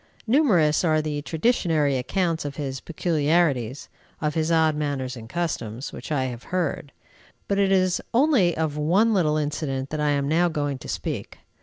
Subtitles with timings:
[0.25, 3.87] Numerous are the traditionary accounts of his peculiarities,
[4.19, 6.91] of his odd manners and customs, which I have heard;
[7.47, 11.37] but it is only of one little incident that I am now going to speak.